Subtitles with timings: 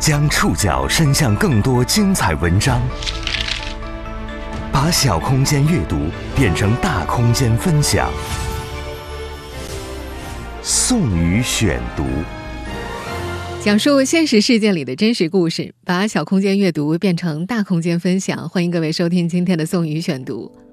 [0.00, 2.80] 将触角伸向更多精彩文章，
[4.70, 5.96] 把小空间阅读
[6.36, 8.08] 变成大空间分享。
[10.62, 12.04] 宋宇选读，
[13.60, 18.48] 讲述现实世界里的真实故事，把小空间阅读变成大空间分享。
[18.48, 20.67] 欢迎各位收听今天的宋宇选读。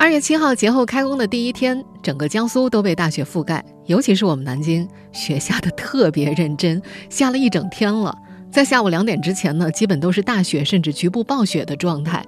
[0.00, 6.80] 二月七号节后开工的第一天，整个江苏都被大雪覆盖，尤其是我们南京，雪下的特别认真，
[7.10, 8.16] 下了一整天了。
[8.48, 12.24] 在下午两点之前呢，基本都是大雪甚至局部暴雪的状态。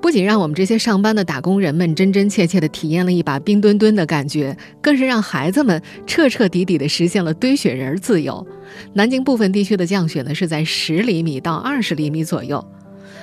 [0.00, 8.46] 不仅让我们这些上班的打工人们真真切切地体验了一把冰墩墩的感觉，更是让孩子们彻彻底底地实现了堆雪人自由。
[8.92, 12.64] 南京部分地区的降雪呢，是在十厘米到二十厘米左右。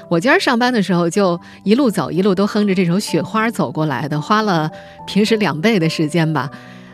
[0.09, 4.71] 我今儿上班的时候，就一路走一路都哼着这首《雪花》走过来的，花了
[5.05, 6.49] 平时两倍的时间吧。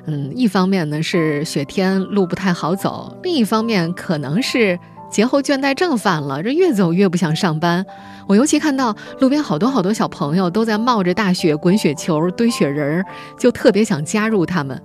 [0.05, 4.77] 嗯，一方面呢是雪天路不太好走，另一方面可能是
[5.09, 7.85] 节后倦怠症犯了，这越走越不想上班。
[8.27, 13.05] 我尤其看到路边好多好多小朋友都在冒着大雪滚雪球、堆雪人儿，
[13.37, 14.81] 就特别想加入他们。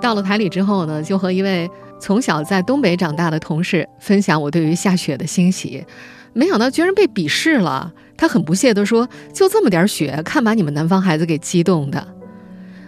[0.00, 5.84] 到了台里之后呢，就和一位从小在东北长大的同事分享我对于下雪的欣喜。
[6.32, 12.06] 没想到居然被鄙视了，他很不屑地说：“就这么点雪，看把你们南方孩子给激动的。”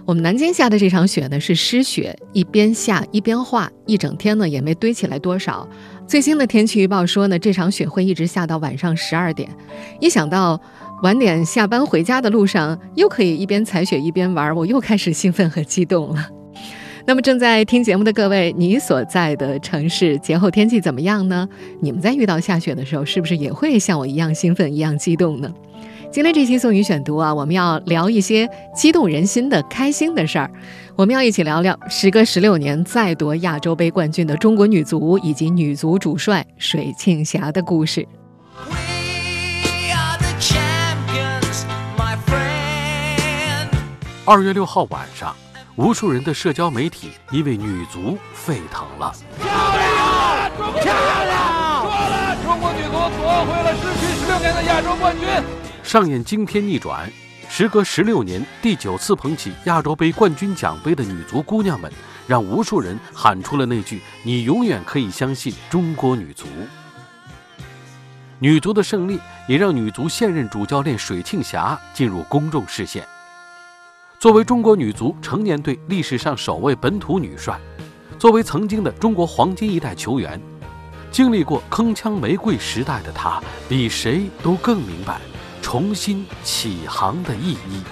[0.05, 5.69] 我们南京下的这场雪呢是湿雪，一边下一边化，一整天呢也没堆起来多少。
[6.09, 9.49] 最新的天气预报说呢，这场雪会一直下到晚上十二点。
[10.01, 10.61] 一想到
[11.05, 16.29] 晚点下班回家的路上又可以一边踩雪一边玩，我又开始兴奋和激动了。
[17.05, 21.49] 那么正在听节目的各位，你所在的城市节后天气怎么样呢？
[21.81, 25.53] 你们在遇到下雪的时候，是不是也会像我一样兴奋、一样激动呢？
[26.13, 30.51] 今天这期宋宇选读啊，我们要聊一些激动人心的开心的事儿。
[30.95, 38.07] 我们要一起聊聊时隔十六年再夺亚洲杯冠军的中国女足以及女足主帅水庆霞的故事。
[44.25, 45.35] 二月六号晚上。
[45.77, 49.11] 无数人的社交媒体因为女足沸腾了。
[49.41, 50.51] 漂亮！
[50.57, 50.93] 漂
[51.25, 51.83] 亮！
[51.83, 55.27] 说了，中国女足夺回了失去十六年的亚洲冠军。
[55.83, 57.11] 上演惊天逆转，
[57.49, 61.91] 时隔十六年第九次捧起亚洲杯冠军奖杯的女足姑娘们，
[62.27, 66.45] 让无数人喊出了那句：“你永远可以相信中国女足。”
[68.39, 69.19] 女足的胜利
[69.49, 73.07] 也让女足现任主教练水庆霞进入公众视线。
[74.23, 77.59] 作为中国女足成年队历史上首位本土女帅，
[78.21, 80.41] 作为曾经的中国黄金一代球员，
[81.11, 85.21] 经历过铿锵玫瑰时代的她，比谁都更明白
[85.61, 87.83] 重新起航的意义。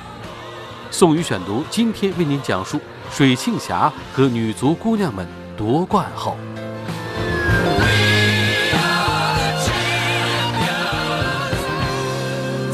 [0.92, 2.78] 宋宇选读今天为您讲述
[3.10, 5.26] 水庆霞和女足姑娘们
[5.56, 6.36] 夺冠后。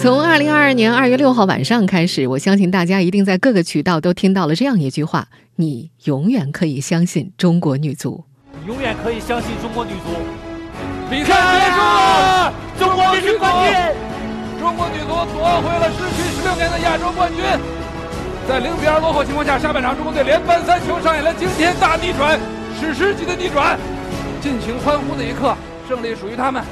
[0.07, 5.27] 从二零二二年二月六号晚上开始，我相信大家一定在各个渠道都听到了这样一句话
[5.59, 8.23] ：“你永远可以相信中国女足，
[8.69, 10.15] 永远可以相信中国女足。”
[11.11, 13.35] 比赛结束了，中国女足，
[14.61, 17.43] 中国女足夺回了失去十六年的亚洲冠军。
[18.47, 22.39] 在零比二落后情况下，下半场中国队连扳三球，上演了惊天大逆转，
[22.79, 23.77] 史诗级的逆转，
[24.41, 25.57] 尽情欢呼的一刻，
[25.89, 26.63] 胜利属于他们。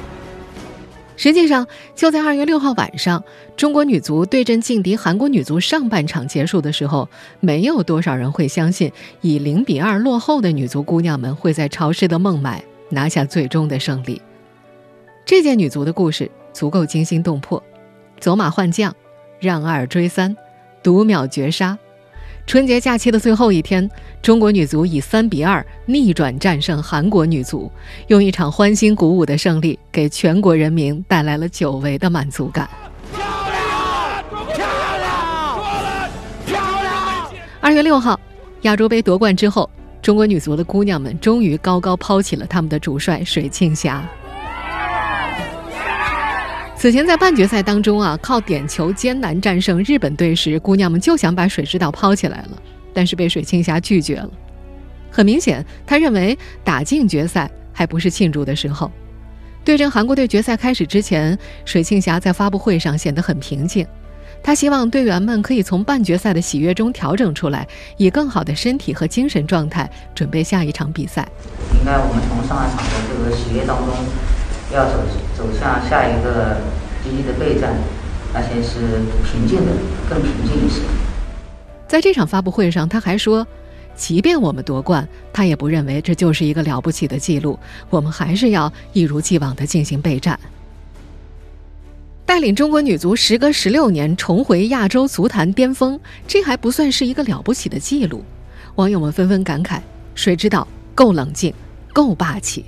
[1.16, 3.22] 实际上，就在二月六号晚上，
[3.56, 7.08] 中国女足对阵劲敌韩国女足上半场结束的时候，
[7.41, 14.20] 没有多少人会相信以零比二落后的女足姑娘们会在潮湿的孟买拿下最终的胜利。
[15.25, 17.62] 这届女足的故事足够惊心动魄，
[18.19, 18.94] 走马换将，
[19.38, 20.36] 让二追三，
[20.82, 21.78] 读秒绝杀。
[22.47, 23.91] 春节假期的最后一天，
[24.22, 27.72] 中国女足以三比二逆转战胜韩国女足，
[28.09, 32.69] 用一场欢欣鼓舞的胜利，给全国人民带来了久违的满足感。
[33.12, 34.25] 漂亮！
[34.55, 34.66] 漂
[34.99, 36.10] 亮！
[36.47, 37.27] 漂亮！
[37.60, 38.21] 二月六号，
[38.62, 39.69] 亚洲杯夺冠之后，
[40.03, 44.06] 中国女足的姑娘们终于高高抛起了他们的主帅水庆霞。
[46.84, 54.28] 此前在半决赛当中啊，靠点球艰难战胜日本队时，姑娘们就想把水之岛抛起来了，但是被水庆霞拒绝了。
[55.10, 58.92] 很明显，她认为打进决赛还不是庆祝的时候。
[59.64, 63.87] 对阵韩国队决赛开始之前，水庆霞在发布会上显得很平静。
[64.42, 67.66] 她希望队员们可以从半决赛的喜悦中调整出来，
[67.96, 71.26] 以更好的身体和精神状态准备下一场比赛。
[71.78, 73.88] 应该我们从上一场的这个喜悦当中。
[74.72, 74.93] 要走
[75.37, 76.56] 走向下一个
[77.02, 77.75] 积极的备战，
[78.32, 79.72] 而且是平静的，
[80.08, 80.81] 更平静一些。
[81.87, 83.46] 在这场发布会上，他还说
[83.94, 87.58] ：“即便我们夺冠，他也不认为这就是一个了不起的记录。
[87.90, 90.38] 我们还是要一如既往的进行备战。
[92.26, 98.25] 带领中国女足时隔十六年重回亚洲足坛巅峰，这还不算是一个了不起的记录。
[98.76, 99.78] 网友们纷纷感慨
[100.16, 101.55] ：“谁知道够冷静，
[101.93, 102.64] 够霸气。”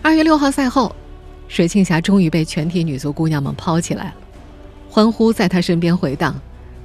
[0.00, 0.94] 二月六号赛后，
[1.48, 4.14] 水庆霞终于被全体女足姑娘们抛起来了，
[4.88, 6.34] 欢呼在她身边回荡，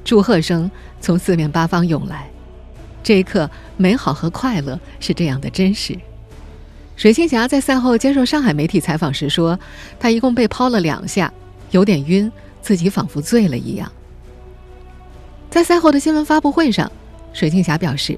[0.04, 0.70] 祝贺声
[1.00, 2.30] 从四面八方涌来。
[3.02, 5.98] 这一刻，美好和快乐是这样的真实。
[6.96, 9.58] 水庆霞在赛后接受上海媒体采访时说
[10.00, 11.32] ：“她一共被抛了两下，
[11.72, 12.32] 有点晕，
[12.62, 13.92] 自己仿佛醉了一样。”
[15.50, 16.92] 在赛后的新闻发布会上，
[17.32, 18.18] 水庆霞表示：“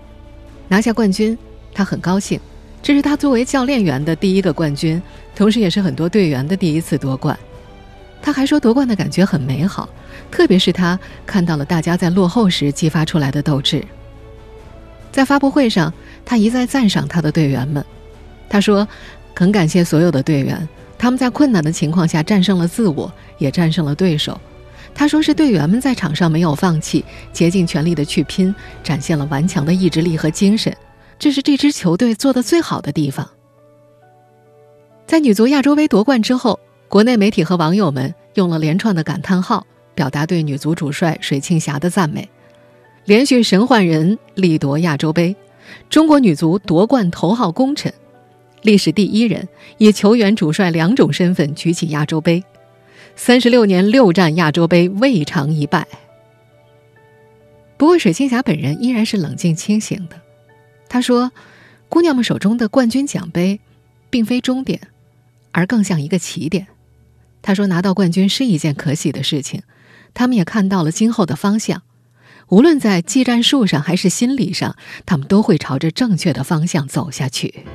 [0.68, 1.38] 拿下冠军，
[1.74, 2.40] 她很高兴，
[2.86, 5.02] 这是他作为教练员的第一个冠军，
[5.36, 7.36] 同时也是很多队员的第一次夺冠。”
[8.22, 9.90] 他还说：“夺冠的感觉很美好，
[10.30, 13.84] 特别是他看到了大家在落后时激发出来的斗志。”
[15.12, 15.92] 在发布会上，
[16.24, 17.84] 他一再赞赏他的队员们。
[18.48, 18.88] 他说
[19.36, 24.40] ：“很感谢所有的队员，他们在困难的情况下战胜了自我，也战胜了对手。”
[24.94, 27.04] 他说：“是队员们在场上没有放弃，
[27.34, 28.54] 竭尽全力的去拼，
[28.84, 30.72] 展现了顽强的意志力和精神，
[31.18, 33.30] 这是这支球队做的最好的地方。”
[35.08, 42.28] 在女足亚洲杯夺冠之后，国内媒体和网友们用了连串的感叹号，表达对女足主帅水庆霞的赞美。
[43.06, 45.36] 连续神换人力夺亚洲杯，
[45.92, 47.94] 中国女足夺冠头号功臣，
[48.64, 49.48] 历史第一人
[49.78, 52.44] 以球员、主帅两种身份举起亚洲杯，
[53.16, 55.88] 三十六年六战亚洲杯未尝一败。
[57.78, 60.20] 不过，水庆霞本人依然是冷静清醒的。
[60.96, 61.34] 他说
[61.92, 63.60] ：“姑娘们手中的冠军奖杯，
[64.10, 64.80] 并非终点，
[65.52, 66.68] 而更像一个起点。”
[67.44, 69.64] 他说：“拿到冠军是一件可喜的事情，
[70.14, 71.82] 他们也看到了今后的方向。”
[72.48, 77.66] 无论在技战术上还是心理上，他们都会朝着正确的方向走下去。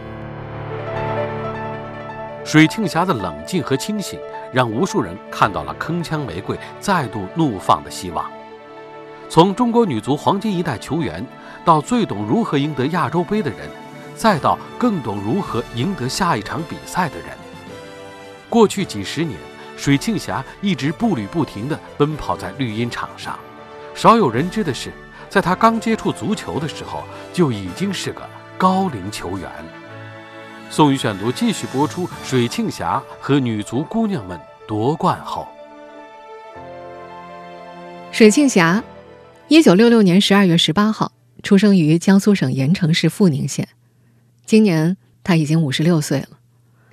[2.43, 4.19] 水庆霞的冷静和清醒，
[4.51, 8.25] 让无数人看到了铿锵玫瑰再度怒放的希望。
[9.29, 11.25] 从中国女足黄金一代球员，
[11.65, 13.69] 到最懂如何赢得亚洲杯的人，
[14.15, 17.29] 再到更懂如何赢得下一场比赛的人，
[18.49, 19.39] 过去几十年，
[19.77, 23.39] 水庆霞一直步履不停地奔跑在绿茵场上。
[23.95, 24.93] 少有人知的是，
[25.29, 28.23] 在他刚接触足球的时候，就已经是个
[28.57, 29.51] 高龄球员。
[30.71, 35.47] 宋宇选读继续播出：水庆霞和女足姑娘们夺冠后。
[38.13, 38.83] 水庆霞，
[39.49, 41.10] 一九六六年十二月十八号
[41.51, 43.71] 出生于江苏省盐城市阜宁县，
[44.47, 46.39] 今年他已经五十六岁了。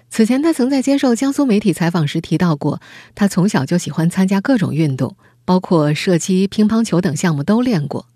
[0.09, 2.81] 此前，他曾在接受江苏媒体采访时提到过，
[3.13, 5.15] 他从小就喜欢参加各种运动。
[5.45, 8.07] 包括射击、乒乓球等项目都练过。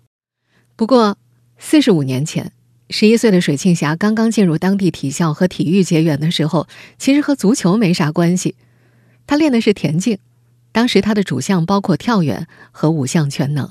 [0.74, 1.16] 不过，
[1.58, 2.50] 四十五年前，
[2.90, 6.66] 十一岁的水庆霞刚刚进入当地体校和体育结缘的时候，
[6.98, 8.56] 其实和足球没啥关系。
[9.28, 10.18] 她练的是田径，
[10.72, 13.70] 当时她的主项包括跳远和五项全能。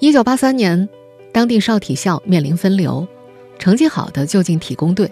[0.00, 0.88] 一九八三年，
[1.32, 3.06] 当地少体校面临分流，
[3.58, 5.10] 成绩好的就进体工队。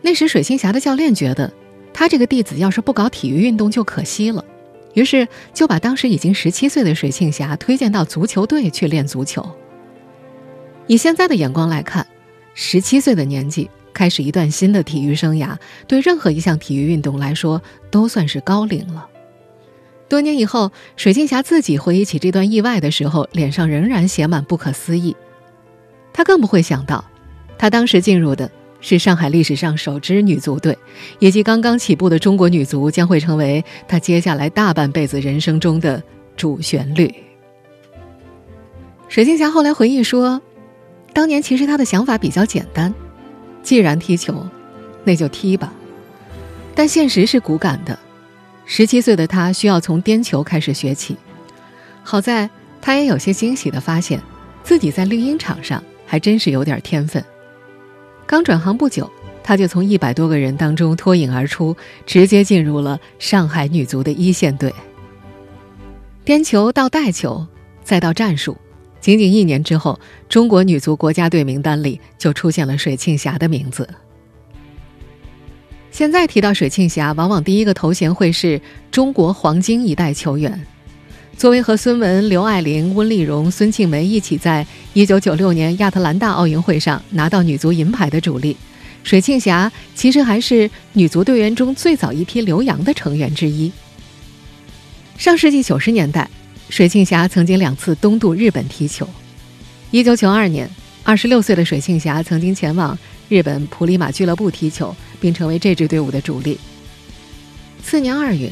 [0.00, 1.52] 那时，水庆霞的教练觉得，
[1.92, 4.44] 他这个弟子要是不搞体育运动就可惜了。
[4.92, 9.44] 于是就把当时已经十七岁的水庆霞推荐到足球队去练足球。
[10.86, 12.06] 以现在的眼光来看，
[12.54, 15.56] 十七岁的年纪开始一段新的体育生涯，
[15.88, 17.60] 对任何一项体育运动来说
[17.90, 19.08] 都算是高龄了。
[20.08, 25.16] 多年以后，水庆霞自己回忆起这段意外的时候，脸上仍然写满不可思议。
[26.12, 27.04] 他更不会想到，
[27.58, 28.50] 他当时进入的。
[28.86, 30.76] 是上海历史上首支女足队，
[31.18, 36.02] 以及刚刚起步的中国女足将会成为她接下来大半辈子人生中的
[36.36, 37.10] 主旋律。
[39.08, 40.42] 水庆霞后来回忆说，
[41.14, 42.92] 当年其实她的想法比较简单，
[43.62, 44.46] 既然踢球，
[45.02, 45.72] 那就踢吧。
[46.74, 47.98] 但现实是骨感的，
[48.66, 51.16] 十七岁的她需要从颠球开始学起。
[52.02, 52.48] 好在
[52.80, 54.20] 她也有些惊喜的发现，
[54.62, 57.22] 自己在绿茵场上还真是有点天分。
[58.26, 59.10] 刚转行不久，
[59.42, 64.72] 他就从一百多个人当中脱颖而出，直接进入了上海女足的一线队。
[66.24, 67.46] 颠球到带球，
[67.82, 68.56] 再到战术，
[68.98, 73.86] 仅仅一年之后，中国女足国家队名单里就出现了水庆霞的名字。
[75.94, 78.60] 现在提到水庆霞，往往第一个头衔会是
[78.90, 80.60] 中国黄金一代球员。
[81.38, 88.56] 作为和孙雯、刘爱玲、温丽蓉、孙庆梅一起在1996年亚特兰大奥运会上拿到女足银牌的主力，
[89.04, 93.70] 水庆霞其实还是女足队员中最早一批留洋的成员之一。
[95.16, 96.28] 上世纪九十年代，
[96.70, 99.08] 水庆霞曾经两次东渡日本踢球，
[99.92, 100.68] 一九九二年，
[101.04, 106.58] 二十六岁的水庆霞曾经前往日本普里马俱乐部踢球，并成为这支队伍的主力。
[107.82, 108.50] 次年二月，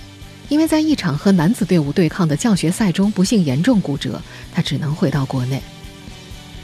[0.49, 4.21] 因为在一场和男子队伍对抗的教学赛中不幸严重骨折，
[4.53, 5.61] 他只能回到国内。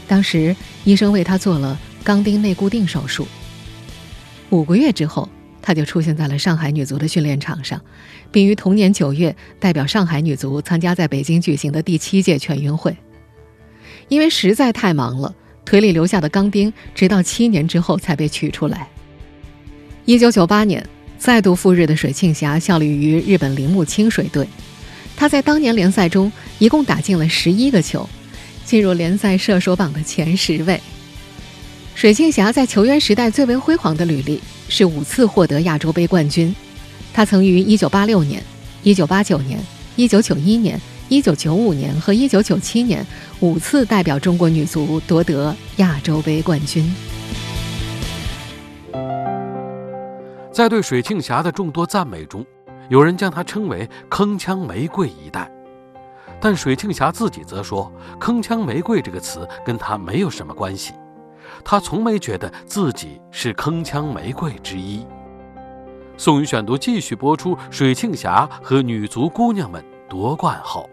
[0.06, 3.28] 当时医生为他做了钢钉内固定手术。
[4.50, 5.28] 五个月之后，
[5.60, 7.78] 他就出现在了上海女足的训练场上，
[8.32, 12.96] 并于同年九月代表上海女足参加在北京举行的第七届全运会。
[14.08, 15.34] 因为实在太忙了，
[15.68, 18.88] 腿里留下的钢钉直到七年之后才被取出来。
[20.06, 20.82] 一九九八年。
[21.18, 24.46] 再度赴日的水庆霞效力于日本铃木清水队，
[25.16, 28.08] 他在当年联赛中一共打进了十一个球，
[28.64, 30.80] 进入联赛射手榜的前十位。
[31.96, 36.54] 水庆霞在球员时代最为辉煌的履历是五次获得亚洲杯冠军，
[37.12, 38.40] 他曾于一九八六年、
[38.84, 39.58] 一九八九年、
[39.96, 43.04] 一九九一年、一九九五年和一九九七年
[43.40, 46.92] 五次代表中国女足夺得亚洲杯冠军。
[50.50, 52.45] 在对水庆霞的众多赞美中，
[52.88, 55.49] 有人将她称为“铿锵玫瑰一代”，
[56.42, 60.95] 但水庆霞自己则说：“铿锵玫瑰这个词跟她没有什么关系，
[61.64, 65.07] 她从没觉得自己是铿锵玫瑰之一。”
[66.18, 70.90] 宋宇选读继续播出：水庆霞和女足姑娘们夺冠后。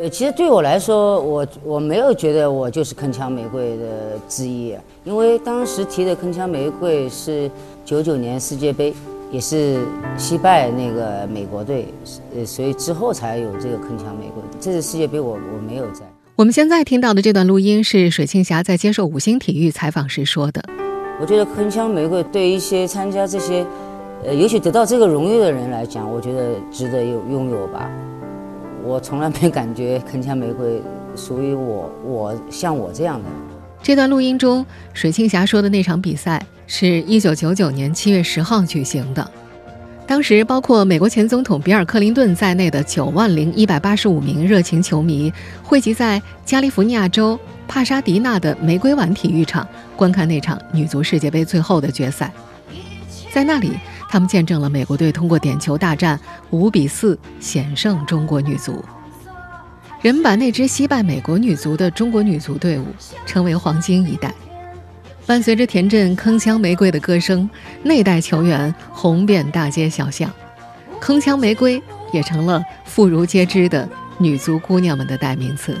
[0.00, 7.50] 呃，其实对我来说，我我没有觉得我就是铿锵玫瑰的之一，因为当时提的铿锵玫瑰是
[7.84, 8.94] 九九年世界杯，
[9.30, 9.78] 也是
[10.16, 11.84] 惜败那个美国队，
[12.34, 14.42] 呃，所以之后才有这个铿锵玫瑰。
[14.58, 16.00] 这次世界杯我我没有在。
[16.34, 20.64] 我们现在听到的这段录音是水庆霞在接受五星体育采访时说的。
[21.20, 23.66] 我觉得铿锵玫瑰对一些参加这些，
[24.24, 27.90] 呃，尤其得到这个荣誉的人来讲，我觉得值得有拥有吧。
[28.82, 30.80] 我从来没感觉铿锵玫瑰
[31.14, 33.28] 属于我，我像我这样的。
[33.82, 39.30] 这段录音中，水庆霞说的那场比赛是一九九九年七月十号举行的。
[40.06, 45.32] 当时，包括美国前总统比尔·克林顿在内的九万零一百八十五名热情球迷
[45.62, 52.32] 汇集在加利福尼亚州帕沙迪纳的玫瑰湾体育场，观看那场女足世界杯最后的决赛。
[53.32, 53.72] 在那里。
[54.10, 56.18] 他们见证了美国队通过点球大战
[56.50, 58.84] 五比四险胜中国女足，
[60.02, 62.86] 人们把那支惜败美国女足的中国女足队伍
[63.24, 64.34] 称为“黄金一代”。
[65.26, 67.48] 伴随着田震铿锵玫瑰的歌声，
[67.84, 70.28] 那代球员红遍大街小巷，
[71.00, 71.80] 铿锵玫瑰
[72.12, 73.88] 也成了妇孺皆知的
[74.18, 75.78] 女足姑娘们的代名词。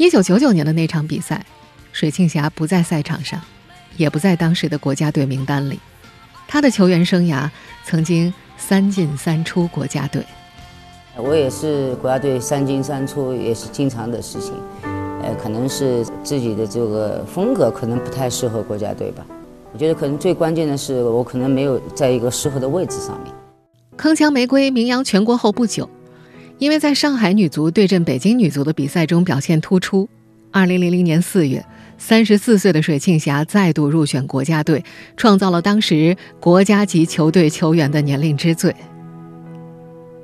[0.00, 1.44] 一九九九年的那场比赛，
[1.92, 3.38] 水庆霞不在赛场上，
[3.98, 5.78] 也不在当时的国家队名单里。
[6.48, 7.46] 她的球员生涯
[7.84, 10.24] 曾经三进三出国家队。
[11.18, 14.54] 我也是国家队三进三出，也是经常的事情。
[15.22, 19.22] 呃，可能是自己的这个风格可能不太适合国家队吧。
[19.70, 23.30] 我觉得可能最关键的是，我可能没有在一个适合的位置上面。
[23.98, 25.86] 铿锵玫瑰名扬全国后不久。
[26.60, 30.06] 因为在上海女足对阵北京女足的比赛中表现突出
[30.52, 31.64] 二零零零年四月
[31.96, 34.84] 三十四岁的水庆霞再度入选国家队，
[35.16, 38.74] 创造了当时国家级球队球员的年龄之最。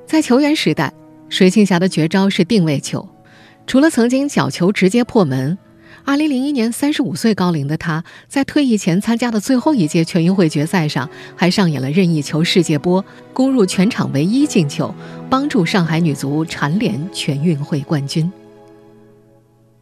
[0.07, 0.93] 在球员时代，
[1.31, 3.09] 水庆霞的绝招是定位球，
[3.67, 5.57] 除了曾经角球直接破门。
[6.07, 14.95] 二零零一年，三十五岁高龄的他，在退役前参加的最后一届全运会决赛上，还上演了任意球世界波，攻入全场唯一进球，
[15.29, 18.33] 帮助上海女足蝉联全运会冠军。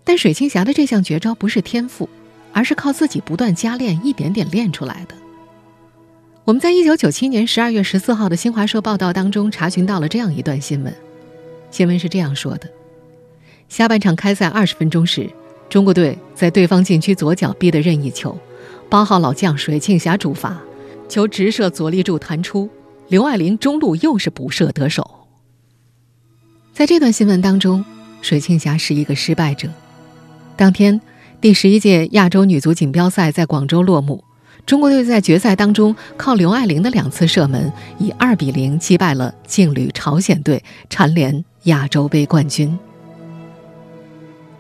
[0.02, 2.08] 但水庆霞的这项绝招不是天赋，
[2.54, 5.14] 而是靠自己不断加练，一点点练出来的。
[6.44, 10.94] 我们在一九九七年十二月十四号的新华社报道当中查询到了这样一段新闻，
[11.70, 12.70] 新闻是这样说的：
[13.68, 15.28] 下半场开赛二十分钟时。
[15.68, 18.38] 中国队在对方禁区左脚逼的任意球，
[18.88, 20.60] 八号老将水庆霞主罚，
[21.08, 22.68] 球直射左立柱弹出，
[23.08, 25.26] 刘爱玲中路又是补射得手。
[26.72, 27.84] 在这段新闻当中，
[28.22, 29.68] 水庆霞是一个失败者。
[30.56, 31.00] 当天，
[31.40, 34.22] 第十一届亚洲女足锦标赛在广州落幕，
[34.64, 42.78] 中国队在决赛当中靠刘爱玲的两次射门，以二比零击败了劲旅朝鲜队，蝉联亚洲杯冠军。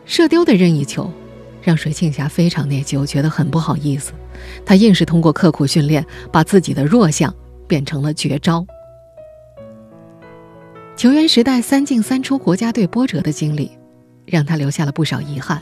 [0.06, 1.10] 射丢的任意球，
[1.62, 4.12] 让水庆霞非常内疚，觉得很不好意思。
[4.66, 7.34] 他硬是通过刻苦训练，把自己的弱项
[7.66, 8.66] 变成了绝招。
[10.96, 13.70] 球员时代三进三出国家队波折的经历，
[14.26, 15.60] 让他留下了不少遗憾。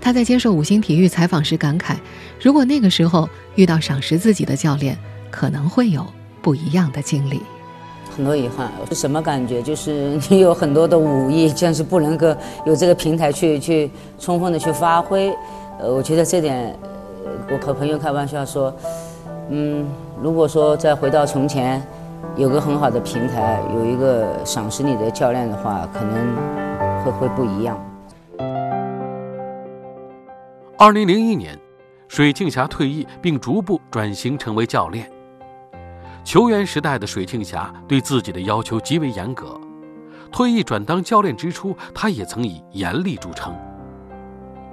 [0.00, 1.96] 他在接受五星体育采访时感慨
[2.40, 4.96] ：“如果那个时候遇到赏识自己的教练，
[5.30, 6.06] 可能会有
[6.42, 7.40] 不一样的经历。”
[8.16, 9.60] 很多遗憾是什么感觉？
[9.60, 15.28] 就是 你有很多的武艺，但是不能够有这个平台去去充分的去发挥。
[15.78, 16.74] 呃，我觉得这点，
[17.50, 18.74] 我和朋友开玩笑说，
[19.50, 19.86] 嗯，
[20.22, 21.82] 如果说再回到从前，
[22.36, 27.78] 有个很好的平台，有一个赏识你的教练的话，可能会会不一样。
[30.78, 31.58] 二零零一年，
[32.08, 35.06] 水庆霞退役，并逐步转型成为教练。
[36.26, 39.60] 球员时代的水庆霞对自己的要求极为严格，
[40.32, 43.54] 退役转当教练之初，他也曾以严厉著称。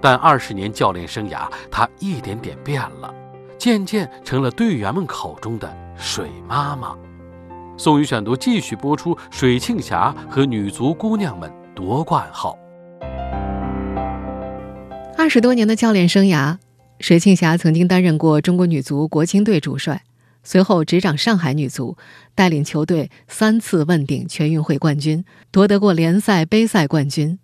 [0.01, 3.13] 但二十年教练生涯，他一点点变了，
[3.55, 6.97] 渐渐成了队员们口中的“水妈妈”。
[7.77, 12.57] 宋宇选读继续播出：水庆霞和女足姑娘们夺冠后。
[15.15, 16.57] 二十多年的教练生涯，
[16.99, 20.01] 水庆霞曾经担任过中国女足国青队主帅，
[20.43, 21.97] 随后执掌上海女足，
[22.35, 27.39] 带领球队三次问鼎全运会冠军，夺得过联赛、杯赛冠军。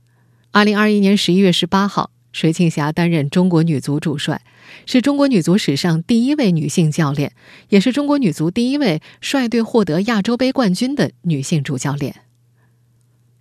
[0.52, 4.42] 二零二一年十一月十八号，水庆霞担任中国女足主帅，
[4.86, 7.34] 是中国女足史上第一位女性教练，
[7.70, 12.16] 也是中国女足第一位率队获得亚洲杯冠军的女性主教练。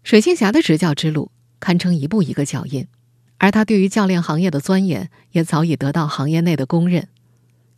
[0.04, 2.86] 水庆霞的执教之路堪称一步一个脚印。
[3.38, 7.08] 而她对于教练行业的钻研也早已得到行业内的公认。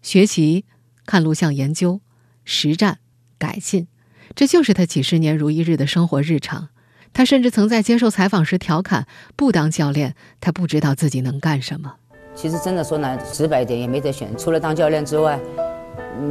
[0.01, 0.65] 学习、
[1.07, 2.01] 看录像研究、
[2.45, 2.99] 实战、
[3.39, 3.87] 改进，
[4.35, 6.69] 这就是他几十年如一日的生活日常。
[7.13, 11.95] 他甚至曾在接受采访时调侃：“不当教练，他不知道自己能干什么。”
[12.37, 15.39] 其实真的说难直白一点，也没得选，除了当教练之外，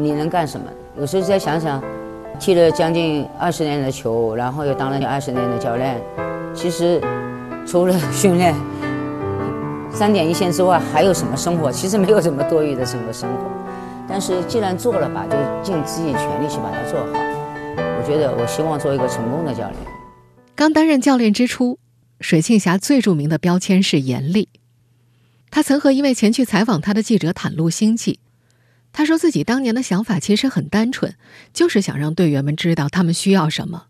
[0.02, 0.68] 你能干什么？
[0.98, 1.84] 有时候再想想，
[2.40, 6.02] 踢了将近二十年的球，然后又当了二十年的教练，
[6.54, 7.02] 其实
[7.68, 8.56] 除了训练。
[9.92, 11.70] 三点一线之外还有什么生活？
[11.70, 13.52] 其实没有什么多余的什么生活，
[14.10, 17.14] 但是既然做了吧，就尽自己全力去把它做好。
[17.78, 19.76] 我觉得我希望做一个成功的教练。
[20.56, 21.78] 刚担任教练之初，
[22.20, 24.50] 水庆霞最著名的标签是严厉。
[25.52, 28.20] 他曾和一位前去采访他的记者袒露心迹，
[28.92, 31.14] 他说自己当年的想法其实很单纯，
[31.54, 33.86] 就是想让队员们知道他们需要什么，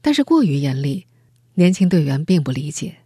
[0.00, 1.06] 但是过于严厉，
[1.54, 2.96] 年轻队员并不理解。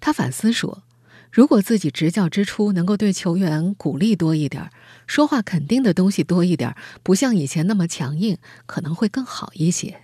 [0.00, 0.82] 他反思说。
[1.30, 4.68] 如果自己执教之初能够对球员鼓励多一点，
[5.06, 9.96] 说话肯定的东西多一点，不像以前那么强硬，可能会更好一些。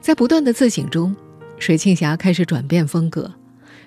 [0.00, 1.16] 在不断的自省中，
[1.58, 3.32] 水庆霞开始转变风格，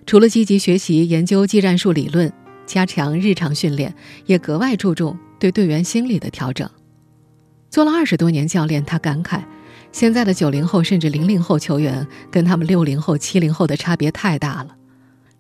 [0.06, 2.32] 除了积极学习研究技战术理论，
[2.66, 6.70] 加强日常训练，也格外注重对队员心理的调整。
[7.70, 9.44] 做了二十多年教练，他感慨，
[9.92, 14.76] 现在的九零后甚至零零后球员跟他们六零后、七零后的差别太大了。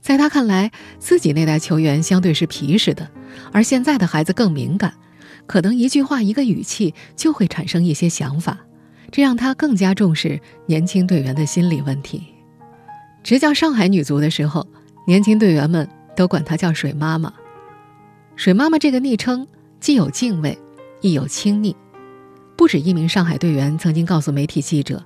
[0.09, 3.07] 在他看来，自己那代球员相对是皮实的，
[3.51, 4.91] 而现在的孩子更敏感，
[5.45, 8.57] 可能一句话、一个语气就会产生一些想法，
[9.11, 12.23] 这让他更加重视年轻队员的心理问题。
[13.21, 14.65] 执教上海女足的时候，
[15.05, 17.31] 年轻队员们都管她叫“水妈妈”。
[18.35, 19.47] 水妈妈这个昵称
[19.79, 20.57] 既有敬畏，
[21.01, 21.75] 亦有亲昵。
[22.57, 25.03] 不止一名上海队员曾经告诉媒体记者，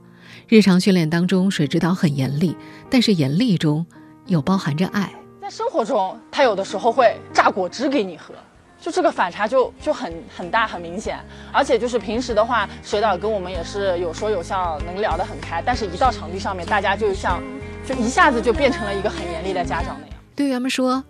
[0.48, 2.56] 日常训练当中，水指导很严厉，
[2.90, 3.86] 但是严厉中。
[4.28, 5.12] 又包含着爱。
[5.42, 8.34] 在生活中，他有的时候会榨果汁给你喝，
[8.80, 11.20] 就这个反差就就很很大很明显。
[11.52, 15.62] 而且就是平时的话，水导跟我们也是有说有笑，能聊得很开。
[15.66, 17.44] 但是，一到场地上面，大家就像
[17.86, 20.18] 就一下子就变成了一个很严厉的家长那样。
[20.36, 21.04] 队员们说，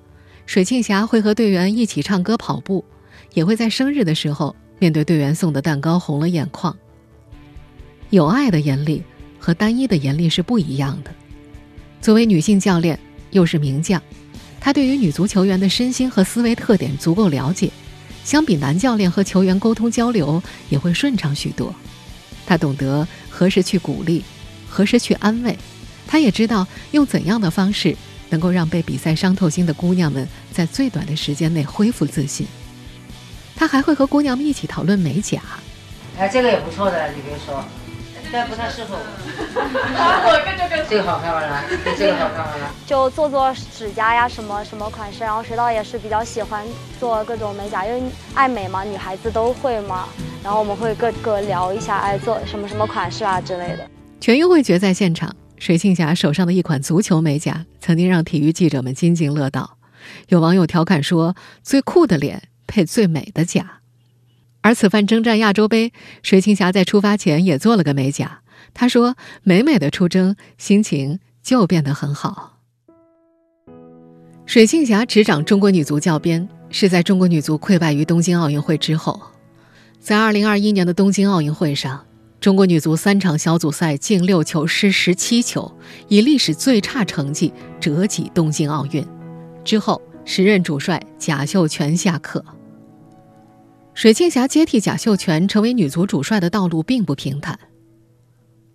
[0.46, 2.84] 水庆霞会和队员一起唱歌、跑步，
[3.34, 6.76] 也会在生日的时候面对队员送的蛋糕红了眼眶。
[8.10, 9.04] 有爱的严厉
[9.40, 11.12] 和单一的严厉是不一样的。
[12.04, 13.00] 作为女性教练，
[13.32, 14.02] 又是名将，
[14.60, 17.72] 她对于女足球员的身心和思维特点足够了解，
[18.26, 21.74] 相比男教练和球员沟通交流也会顺畅许多。
[22.46, 24.22] 她懂得何时去鼓励，
[24.70, 25.58] 何时去安慰，
[26.06, 27.96] 她也知道用怎样的方式
[28.30, 32.46] 能够让被比赛伤透心的姑娘们在最短的时间内恢复自信。
[33.56, 35.42] 她还会和姑娘们一起讨论美甲。
[36.18, 37.64] 哎，这个也不错的，你别说。
[38.34, 39.06] 但不太适合我。
[40.90, 41.40] 这个好看吗？
[41.40, 41.64] 来，
[41.96, 42.54] 这个好看吗？
[42.60, 45.24] 来，就做做指甲呀，什么什么款式。
[45.24, 46.66] 然后水导也是比较喜欢
[47.00, 48.02] 做各种美甲，因为
[48.34, 50.10] 爱美嘛，女孩子都会嘛。
[50.44, 53.88] 然后我们会各个聊一下，哎，做什么什么款式啊之类的。
[54.20, 59.78] 全运会决赛现场，水庆霞手上的一款足球美甲，曾经让体育记者们津津乐道。
[60.30, 63.80] 有网友调侃说：“最酷的脸配最美的甲。”
[64.64, 65.92] 而此番征战亚洲杯，
[66.24, 68.40] 水庆霞在出发前也做了个美甲。
[68.74, 72.60] 她说：“美美的出征，心情就变得很好。”
[74.48, 79.22] 水庆霞执掌中国女足教鞭，是在中国女足溃败于东京奥运会之后。
[80.00, 82.06] 在2021年的东京奥运会上，
[82.40, 85.70] 中国女足三场小组赛进六球失十七球，
[86.08, 89.06] 以历史最差成绩折戟东京奥运。
[89.66, 92.44] 之后，时任主帅贾秀全下课。
[93.94, 97.58] 水庆霞接替贾秀全成为女足主帅的道路并不平坦。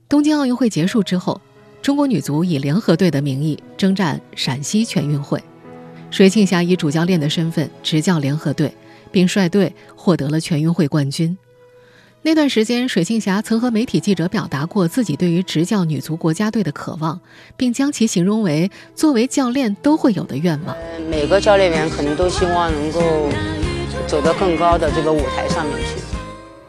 [0.08, 1.40] 东京奥运会结束之后，
[1.82, 5.42] 中国女足以联合队的名义征战陕西全运会。
[6.10, 8.72] 水庆霞以主教练的身份执教联合队，
[9.10, 11.36] 并率队获得了全运会冠军。
[12.22, 17.20] 那段时间，水庆霞曾和媒体记者表达过自己对于执教女足国家队的渴望，
[17.56, 20.76] 并将其形容为作为教练都会有的愿望。
[21.10, 23.28] 每个教练员可能都希望能够
[24.08, 26.00] 走到更高的这个舞台上面去。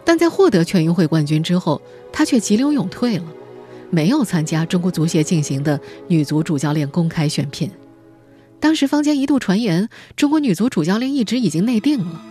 [0.03, 3.23] 但在获得全运会冠军之后，他却急流勇退了，
[3.89, 7.71] 没有参加中国足协进行的女足主教练公开选聘。
[8.59, 12.21] 当时坊间一度传言，中国女足主教练一职已经内定了。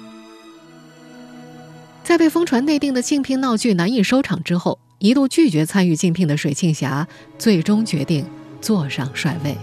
[2.05, 7.07] 在被疯传内定的竞聘闹剧难以收场之后，一度拒绝参与竞聘的水庆霞，
[7.39, 8.27] 最终决定
[8.61, 9.57] 坐上帅位。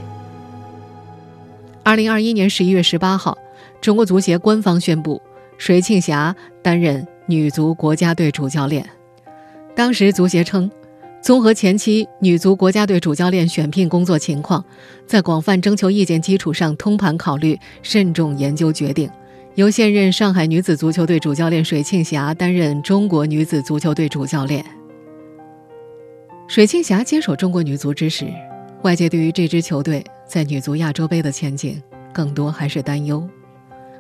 [1.84, 3.38] 二零二一年十一月十八号，
[3.82, 5.22] 中国足协官方宣布，
[5.58, 8.88] 水庆霞担任女足国家队主教练。
[9.76, 10.70] 当时足协称。
[11.22, 14.64] 综合前期女足国家队主教练选聘工作情况，
[15.08, 19.10] 在广泛征求意见基础上通盘考虑、慎重研究决定，
[19.56, 24.64] 由现任上海女子足球队主教练水庆霞担任中国女子足球队主教练。
[26.48, 28.28] 水庆霞接手中国女足之时，
[28.84, 31.82] 外界对于这支球队在女足亚洲杯的前景
[32.14, 33.28] 更多还是担忧。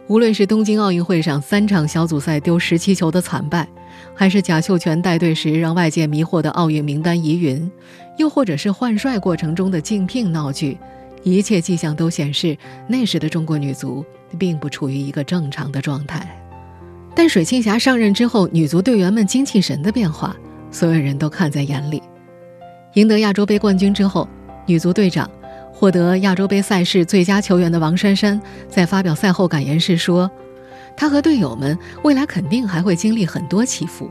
[0.07, 3.67] 无论是东京奥运会上三场小组赛丢十七球的惨败，
[4.13, 7.69] 还是贾秀全带队时让外界迷惑的奥运名单疑云，
[8.17, 10.77] 又或者是换帅过程中的竞聘闹剧，
[11.23, 12.55] 一切迹象都显示
[12.87, 14.05] 那时的中国女足
[14.37, 16.39] 并不处于一个正常的状态。
[17.15, 20.35] 但水庆霞上任之后，女足队员们精气神的变化，
[20.69, 22.03] 所有人都看在眼里。
[22.93, 24.27] 赢得亚洲杯冠军之后，
[24.67, 25.27] 女足队长。
[25.77, 30.31] 获得亚洲杯赛事最佳球员的王珊珊，在发表赛后感言时说
[30.95, 34.09] ：“她和队友们未来肯定还会经历很多起伏，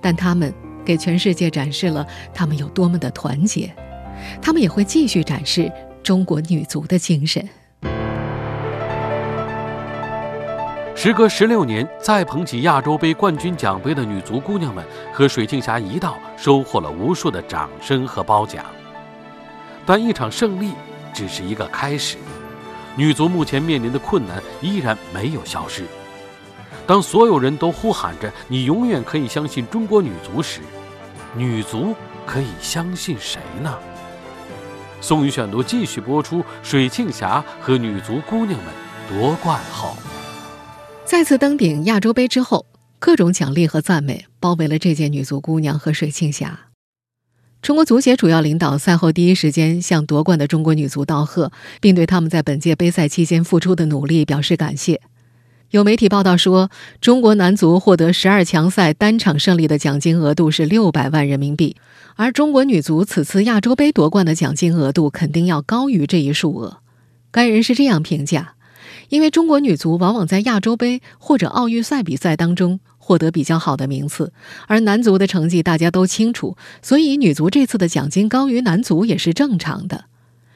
[0.00, 3.68] 但他们给全世界展示了他们有多么的团结，
[4.40, 5.70] 他们也会继续展示
[6.04, 7.46] 中国女足的精神。”
[10.94, 18.64] 时隔十六年，再捧起亚洲杯冠军奖杯的女足姑娘们和水庆霞一道，收获了无数的掌声和褒奖。
[19.84, 20.70] 但一场胜利。
[21.12, 22.16] 只是一个开始，
[22.96, 25.84] 女足目前面临的困难依然没有消失。
[26.86, 30.60] 当所有人都呼喊着“你永远可以相信中国女足”时，
[31.36, 31.94] 女足
[32.26, 33.78] 可以相信谁呢？
[35.00, 38.72] 宋宇选读继续播出：水庆霞和女足姑娘们
[39.08, 39.96] 夺冠后，
[41.04, 42.66] 再次登顶亚洲杯之后，
[42.98, 46.71] 各种奖励和赞美包围了这届女足姑娘和水庆霞。
[47.62, 55.00] 中国足协主要领导赛后第一时间向夺冠的中国女足道贺，并对他们在本届杯赛期间付出的努力表示感谢。
[55.70, 61.76] 有媒体报道说，中国男足获得十二强赛单场胜利的奖金额度是六百万人民币，
[62.16, 66.78] 而中国女足此次亚洲杯夺冠的奖金额度肯定要高于这一数额。
[67.30, 68.54] 该人士这样评价：，
[69.08, 72.80] 因为中国女足往往在亚洲杯或者奥运赛比赛当中。
[73.04, 74.32] 获得比较好的名次，
[74.68, 80.04] 而男足的成绩大家都清楚，所以女足这次的奖金高于男足也是正常的。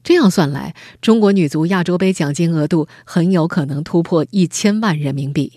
[0.04, 5.54] 这样算来，中国女足亚洲杯奖金额度很有可能突破一千万人民币。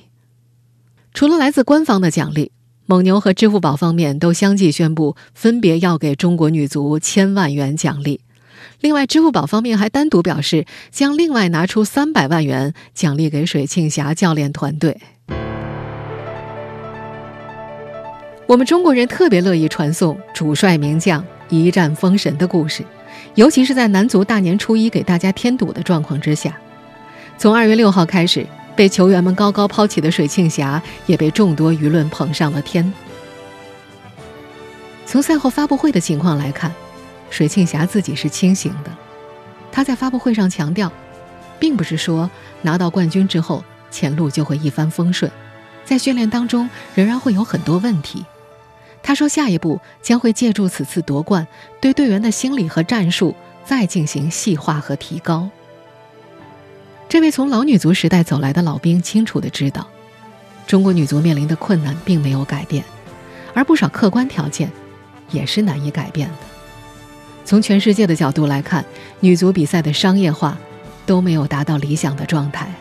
[1.14, 2.52] 除了来自官方的奖励，
[2.88, 8.22] 蒙牛和支付宝方面都相继宣布分别要给中国女足千万元奖励。
[8.82, 15.00] 另外，支付宝方面还单独表示将另外拿出三百万元奖励给水庆霞教练团队。
[18.50, 22.84] 我们中国人特别乐意传颂主帅名将一战封神的故事，
[23.36, 26.58] 尤其是在男足大年初一给大家添堵的状况之下。
[27.38, 28.44] 从二月六号开始，
[28.76, 32.92] 被球员们高高抛起的水庆霞也被众多舆论捧上了天。
[35.06, 36.74] 从赛后发布会的情况来看，
[37.30, 38.90] 水庆霞自己是清醒的。
[39.72, 40.92] 他在发布会上强调，
[41.60, 42.28] 并不是说
[42.64, 45.32] 拿到冠军之后前路就会一帆风顺，
[45.86, 48.26] 在训练当中仍然会有很多问题。
[49.02, 51.48] 他说：“下一步将会借助此次夺冠，
[51.82, 53.34] 对队员的心理和战术
[53.66, 55.50] 再进行细化和提高。”
[57.10, 59.88] 这位从老女足时代走来的老兵清楚的知道，
[60.68, 62.84] 中国女足面临的困难并没有改变，
[63.56, 64.72] 而不少客观条件
[65.32, 66.36] 也是难以改变的。
[67.46, 68.86] 从全世界的角度来看，
[69.22, 70.56] 女足比赛的商业化
[71.08, 72.72] 都没有达到理想的状态。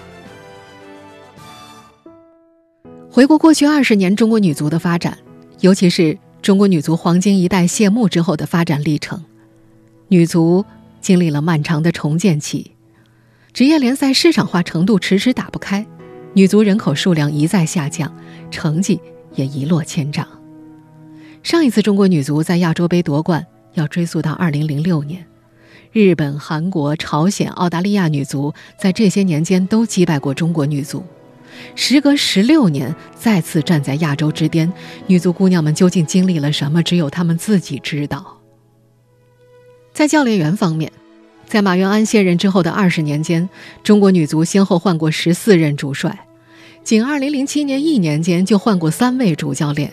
[3.11, 5.17] 回顾过去二十年中国女足的发展，
[5.61, 9.25] 尤其是中国女足黄金一代谢幕之后的发展历程，
[10.07, 10.65] 女足
[11.01, 12.73] 经历了漫长的重建期，
[13.53, 15.85] 职业联赛市场化程度迟迟打不开，
[16.35, 18.15] 女足人口数量一再下降，
[18.53, 19.01] 成绩
[19.35, 20.27] 也一落千丈。
[21.43, 23.45] 上一次中国女足在亚洲杯夺冠
[23.75, 25.27] 要追溯到二零零六年，
[25.91, 31.03] 日本、韩国、朝鲜、澳大利亚女足在这些年间都击败过中国女足。
[31.75, 34.73] 时隔十六年，再次站在亚洲之巅，
[35.07, 36.83] 女足姑娘们究竟经历了什么？
[36.83, 38.39] 只有她们自己知道。
[39.93, 40.93] 在教练员方面，
[41.47, 43.49] 在马原安卸任之后的二十年间，
[43.83, 46.27] 中国女足先后换过十四任主帅，
[46.85, 49.91] 仅二零零七年一年间就换过三位主教练。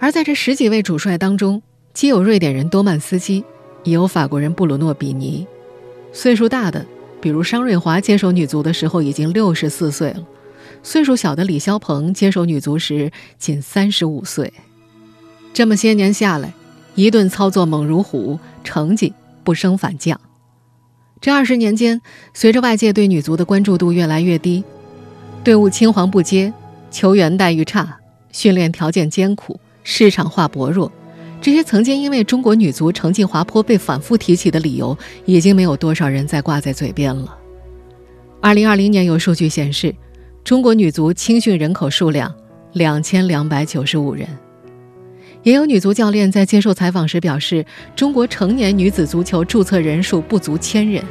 [0.00, 3.44] 而在这十几位主帅当中，既有瑞典人多曼斯基，
[3.84, 5.46] 也有法国人布鲁诺比尼，
[6.12, 6.84] 岁数大的，
[7.20, 10.24] 比如商瑞华接手女足的时候已经六十四岁了。
[10.82, 14.52] 岁数小的李霄鹏接手女足时仅三十五岁，
[15.52, 16.52] 这么些年下来，
[16.94, 19.12] 一顿操作猛如虎，成绩
[19.44, 20.18] 不升反降。
[21.20, 22.00] 这二十年间，
[22.32, 24.62] 随着外界对女足的关注度越来越低，
[25.44, 26.52] 队伍青黄不接，
[26.90, 27.98] 球员待遇差，
[28.32, 30.90] 训练条件艰苦，市场化薄弱，
[31.40, 37.36] 这些曾经因为中国女足成绩滑坡被反复提起的理由，已经没有多少人再挂在嘴边了。
[38.40, 39.94] 二零二零年有数据显示。
[40.48, 42.34] 中国女足青训人口数量
[42.72, 44.26] 两千两百九十五人，
[45.42, 47.62] 也有女足教练在接受采访时表示，
[47.94, 51.04] 中国成年女子足球注册人数不足千人。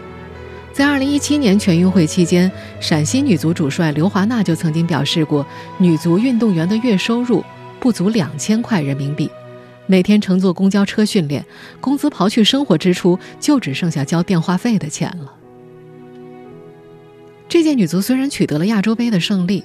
[0.74, 5.46] 在二零一七年全运会期间，陕西女足主帅刘华娜就曾经表示过，
[5.78, 7.44] 女足运动员的月收入
[7.80, 9.30] 不足两千块人民币，
[9.86, 11.46] 每天乘坐公交车训练，
[11.80, 15.32] 工资刨去生活支出，就只剩下交电话费的钱了。
[17.50, 19.64] 这届女足虽然取得了亚洲杯的胜利，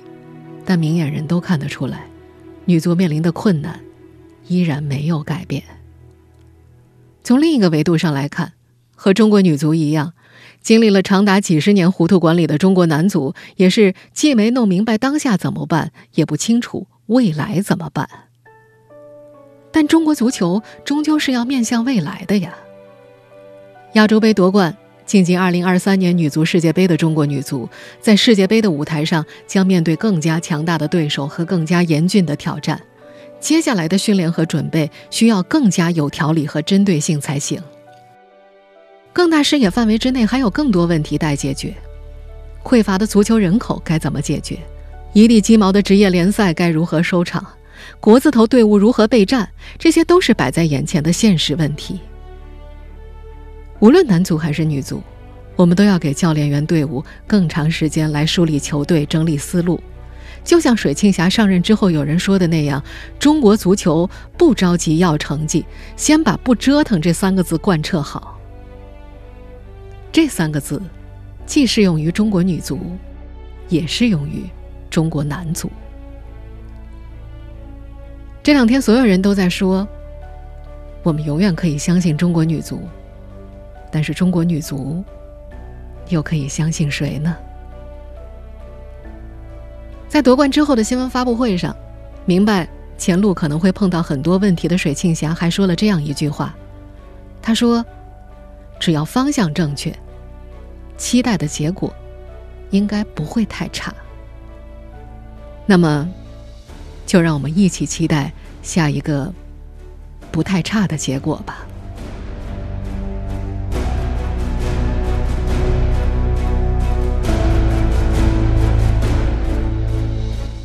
[0.64, 2.06] 但明眼人都看得出来，
[2.64, 3.80] 女足面临的困难
[4.46, 5.62] 依然没有改变。
[7.24, 8.52] 从另一个维度上来看，
[8.94, 10.12] 和中国女足一样，
[10.60, 18.08] 经历了长达几十年糊涂管理的中国男足，也是既没弄明白当下怎么办，也不清楚未来怎么办。
[19.72, 22.54] 但中国足球终究是要面向未来的呀！
[23.94, 24.76] 亚洲杯夺冠。
[25.12, 27.68] 晋级2023年女足世界杯的中国女足，
[28.00, 32.80] 在世界杯的舞台上将面对更加强大的对手和更加严峻的挑战。
[33.38, 37.62] 接下来的训练和准备需要更加有条理和针对性才行。
[39.12, 41.74] 更大视野范围之内还有更多问题待解决：
[42.64, 44.58] 匮乏的足球人口该怎么解决？
[45.12, 47.44] 一地鸡毛的职业联赛该如何收场？
[48.00, 49.46] 国字头队伍如何备战？
[49.78, 52.00] 这些都是摆在眼前的现实问题。
[53.82, 55.02] 无论男足还是女足，
[55.56, 59.82] 我们都要给教练员队伍更长时间来梳理球队、整理思路。
[60.44, 62.80] 就像水庆霞上任之后有人说的那样
[63.18, 65.64] ：“中国足球不着急要成绩，
[65.96, 68.38] 先把不折腾这三个字贯彻好。”
[70.12, 70.80] 这三个字，
[71.44, 72.78] 既适用于中国女足，
[73.68, 74.44] 也适用于
[74.90, 75.68] 中国男足。
[78.44, 79.88] 这两天，所有人都在说
[81.02, 82.80] ：“我们永远可以相信中国女足。”
[83.92, 85.04] 但是中国女足
[86.08, 87.36] 又可以相信谁呢？
[90.08, 91.76] 在夺冠之后的新闻发布会上，
[92.24, 96.54] 明白前路可能会碰到很多问题的水庆霞还说了这样一句话
[97.40, 97.84] ：“她说，
[98.80, 99.94] 只要方向正确，
[100.96, 101.92] 期待的结果
[102.70, 103.94] 应该不会太差。
[105.66, 106.08] 那么，
[107.06, 109.32] 就让我们一起期待下一个
[110.30, 111.66] 不太差的结果吧。”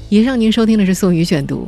[0.09, 1.67] 以上您收听的是宋宇选读，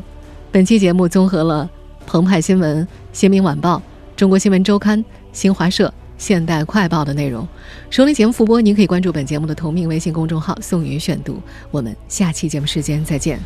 [0.49, 1.69] 本期节目综合了
[2.07, 3.81] 澎湃新闻、新民晚报、
[4.15, 7.45] 中国新闻周刊、新华社、现代快报的内容。
[7.89, 11.41] 收听节目复播，您可以关注本节目的同名微信公众号“宋宇选读”。
[11.69, 13.37] 我们下期节目时间再见。